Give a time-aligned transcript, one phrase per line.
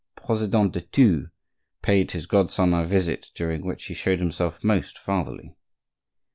[0.15, 1.27] President de Thou
[1.83, 5.53] paid his godson a visit during which he showed himself most fatherly.